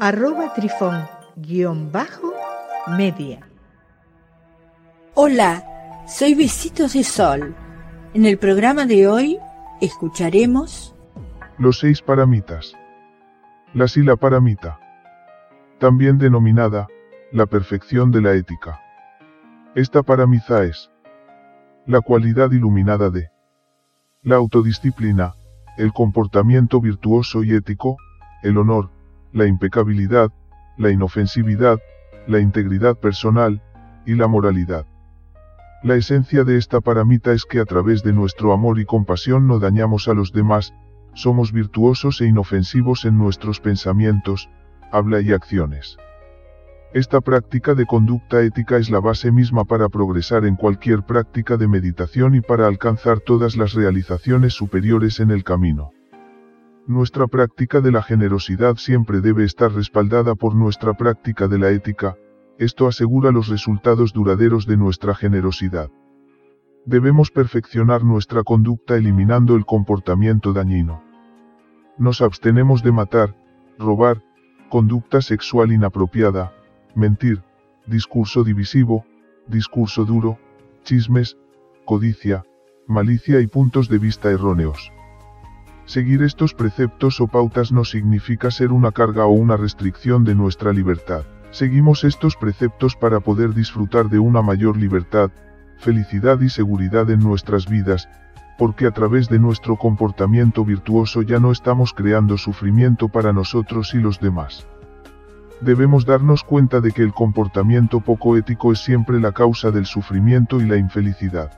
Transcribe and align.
arroba 0.00 0.54
trifón 0.54 1.08
guion 1.36 1.90
bajo 1.90 2.32
media. 2.96 3.40
Hola, 5.14 5.64
soy 6.06 6.34
Besitos 6.34 6.92
de 6.92 7.02
Sol. 7.02 7.54
En 8.14 8.24
el 8.24 8.38
programa 8.38 8.86
de 8.86 9.08
hoy 9.08 9.38
escucharemos 9.80 10.94
los 11.58 11.80
seis 11.80 12.00
paramitas. 12.00 12.74
La 13.74 13.88
sila 13.88 14.14
paramita, 14.14 14.78
también 15.80 16.18
denominada 16.18 16.86
la 17.32 17.46
perfección 17.46 18.12
de 18.12 18.22
la 18.22 18.34
ética. 18.34 18.80
Esta 19.74 20.04
paramiza 20.04 20.62
es 20.62 20.90
la 21.86 22.00
cualidad 22.00 22.52
iluminada 22.52 23.10
de 23.10 23.30
la 24.22 24.36
autodisciplina, 24.36 25.34
el 25.76 25.92
comportamiento 25.92 26.80
virtuoso 26.80 27.42
y 27.42 27.52
ético, 27.52 27.96
el 28.42 28.58
honor, 28.58 28.90
la 29.32 29.46
impecabilidad, 29.46 30.30
la 30.76 30.90
inofensividad, 30.90 31.78
la 32.26 32.40
integridad 32.40 32.96
personal, 32.96 33.62
y 34.08 34.14
la 34.14 34.26
moralidad. 34.26 34.86
La 35.82 35.94
esencia 35.94 36.42
de 36.42 36.56
esta 36.56 36.80
paramita 36.80 37.32
es 37.32 37.44
que 37.44 37.60
a 37.60 37.66
través 37.66 38.02
de 38.02 38.14
nuestro 38.14 38.54
amor 38.54 38.80
y 38.80 38.86
compasión 38.86 39.46
no 39.46 39.58
dañamos 39.58 40.08
a 40.08 40.14
los 40.14 40.32
demás, 40.32 40.72
somos 41.12 41.52
virtuosos 41.52 42.22
e 42.22 42.26
inofensivos 42.26 43.04
en 43.04 43.18
nuestros 43.18 43.60
pensamientos, 43.60 44.48
habla 44.90 45.20
y 45.20 45.32
acciones. 45.32 45.98
Esta 46.94 47.20
práctica 47.20 47.74
de 47.74 47.84
conducta 47.84 48.40
ética 48.40 48.78
es 48.78 48.88
la 48.88 49.00
base 49.00 49.30
misma 49.30 49.66
para 49.66 49.90
progresar 49.90 50.46
en 50.46 50.56
cualquier 50.56 51.02
práctica 51.02 51.58
de 51.58 51.68
meditación 51.68 52.34
y 52.34 52.40
para 52.40 52.66
alcanzar 52.66 53.20
todas 53.20 53.56
las 53.56 53.74
realizaciones 53.74 54.54
superiores 54.54 55.20
en 55.20 55.30
el 55.30 55.44
camino. 55.44 55.90
Nuestra 56.88 57.26
práctica 57.26 57.82
de 57.82 57.92
la 57.92 58.02
generosidad 58.02 58.76
siempre 58.76 59.20
debe 59.20 59.44
estar 59.44 59.70
respaldada 59.70 60.34
por 60.34 60.54
nuestra 60.54 60.94
práctica 60.94 61.46
de 61.46 61.58
la 61.58 61.68
ética, 61.68 62.16
esto 62.58 62.86
asegura 62.86 63.30
los 63.30 63.48
resultados 63.48 64.14
duraderos 64.14 64.66
de 64.66 64.78
nuestra 64.78 65.14
generosidad. 65.14 65.90
Debemos 66.86 67.30
perfeccionar 67.30 68.04
nuestra 68.04 68.42
conducta 68.42 68.96
eliminando 68.96 69.54
el 69.54 69.66
comportamiento 69.66 70.54
dañino. 70.54 71.02
Nos 71.98 72.22
abstenemos 72.22 72.82
de 72.82 72.92
matar, 72.92 73.36
robar, 73.78 74.24
conducta 74.70 75.20
sexual 75.20 75.72
inapropiada, 75.72 76.54
mentir, 76.94 77.42
discurso 77.86 78.44
divisivo, 78.44 79.04
discurso 79.46 80.06
duro, 80.06 80.38
chismes, 80.84 81.36
codicia, 81.84 82.46
malicia 82.86 83.40
y 83.40 83.46
puntos 83.46 83.90
de 83.90 83.98
vista 83.98 84.30
erróneos. 84.30 84.90
Seguir 85.88 86.22
estos 86.22 86.52
preceptos 86.52 87.18
o 87.18 87.28
pautas 87.28 87.72
no 87.72 87.82
significa 87.82 88.50
ser 88.50 88.72
una 88.72 88.92
carga 88.92 89.24
o 89.24 89.30
una 89.30 89.56
restricción 89.56 90.22
de 90.22 90.34
nuestra 90.34 90.74
libertad. 90.74 91.22
Seguimos 91.50 92.04
estos 92.04 92.36
preceptos 92.36 92.94
para 92.94 93.20
poder 93.20 93.54
disfrutar 93.54 94.10
de 94.10 94.18
una 94.18 94.42
mayor 94.42 94.76
libertad, 94.76 95.30
felicidad 95.78 96.42
y 96.42 96.50
seguridad 96.50 97.08
en 97.08 97.20
nuestras 97.20 97.70
vidas, 97.70 98.06
porque 98.58 98.84
a 98.84 98.90
través 98.90 99.30
de 99.30 99.38
nuestro 99.38 99.76
comportamiento 99.76 100.62
virtuoso 100.62 101.22
ya 101.22 101.40
no 101.40 101.52
estamos 101.52 101.94
creando 101.94 102.36
sufrimiento 102.36 103.08
para 103.08 103.32
nosotros 103.32 103.94
y 103.94 103.98
los 103.98 104.20
demás. 104.20 104.66
Debemos 105.62 106.04
darnos 106.04 106.44
cuenta 106.44 106.82
de 106.82 106.92
que 106.92 107.02
el 107.02 107.14
comportamiento 107.14 108.00
poco 108.00 108.36
ético 108.36 108.72
es 108.72 108.80
siempre 108.80 109.20
la 109.20 109.32
causa 109.32 109.70
del 109.70 109.86
sufrimiento 109.86 110.60
y 110.60 110.66
la 110.66 110.76
infelicidad. 110.76 111.50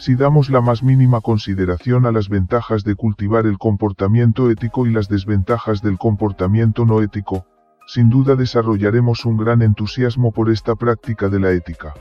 Si 0.00 0.14
damos 0.14 0.48
la 0.48 0.62
más 0.62 0.82
mínima 0.82 1.20
consideración 1.20 2.06
a 2.06 2.10
las 2.10 2.30
ventajas 2.30 2.84
de 2.84 2.94
cultivar 2.94 3.44
el 3.44 3.58
comportamiento 3.58 4.50
ético 4.50 4.86
y 4.86 4.92
las 4.92 5.10
desventajas 5.10 5.82
del 5.82 5.98
comportamiento 5.98 6.86
no 6.86 7.02
ético, 7.02 7.44
sin 7.86 8.08
duda 8.08 8.34
desarrollaremos 8.34 9.26
un 9.26 9.36
gran 9.36 9.60
entusiasmo 9.60 10.32
por 10.32 10.48
esta 10.48 10.74
práctica 10.74 11.28
de 11.28 11.38
la 11.38 11.50
ética. 11.50 11.92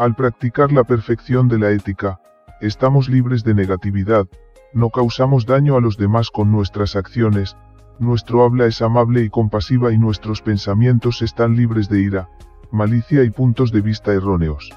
Al 0.00 0.16
practicar 0.16 0.72
la 0.72 0.82
perfección 0.82 1.46
de 1.46 1.60
la 1.60 1.70
ética, 1.70 2.18
estamos 2.60 3.08
libres 3.08 3.44
de 3.44 3.54
negatividad, 3.54 4.26
no 4.74 4.90
causamos 4.90 5.46
daño 5.46 5.76
a 5.76 5.80
los 5.80 5.96
demás 5.96 6.32
con 6.32 6.50
nuestras 6.50 6.96
acciones, 6.96 7.56
nuestro 8.00 8.42
habla 8.42 8.66
es 8.66 8.82
amable 8.82 9.22
y 9.22 9.30
compasiva 9.30 9.92
y 9.92 9.98
nuestros 9.98 10.42
pensamientos 10.42 11.22
están 11.22 11.54
libres 11.54 11.88
de 11.88 12.00
ira, 12.00 12.28
malicia 12.72 13.22
y 13.22 13.30
puntos 13.30 13.70
de 13.70 13.80
vista 13.80 14.12
erróneos. 14.12 14.72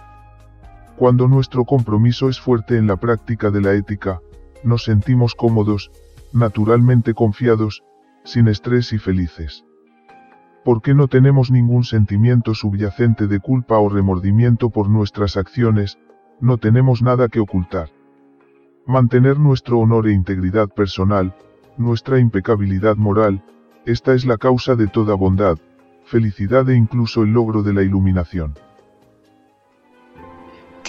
Cuando 0.99 1.29
nuestro 1.29 1.63
compromiso 1.63 2.27
es 2.27 2.41
fuerte 2.41 2.75
en 2.75 2.85
la 2.85 2.97
práctica 2.97 3.51
de 3.51 3.61
la 3.61 3.73
ética, 3.73 4.19
nos 4.65 4.83
sentimos 4.83 5.33
cómodos, 5.33 5.91
naturalmente 6.33 7.13
confiados, 7.13 7.85
sin 8.25 8.49
estrés 8.49 8.91
y 8.91 8.97
felices. 8.97 9.63
Porque 10.65 10.93
no 10.93 11.07
tenemos 11.07 11.51
ningún 11.51 11.85
sentimiento 11.85 12.53
subyacente 12.53 13.27
de 13.27 13.39
culpa 13.39 13.77
o 13.77 13.87
remordimiento 13.87 14.71
por 14.71 14.89
nuestras 14.89 15.37
acciones, 15.37 15.97
no 16.41 16.57
tenemos 16.57 17.01
nada 17.01 17.29
que 17.29 17.39
ocultar. 17.39 17.87
Mantener 18.85 19.39
nuestro 19.39 19.79
honor 19.79 20.05
e 20.05 20.11
integridad 20.11 20.67
personal, 20.67 21.33
nuestra 21.77 22.19
impecabilidad 22.19 22.97
moral, 22.97 23.41
esta 23.85 24.13
es 24.15 24.25
la 24.25 24.35
causa 24.35 24.75
de 24.75 24.87
toda 24.87 25.15
bondad, 25.15 25.59
felicidad 26.03 26.69
e 26.69 26.75
incluso 26.75 27.23
el 27.23 27.31
logro 27.31 27.63
de 27.63 27.71
la 27.71 27.83
iluminación. 27.83 28.53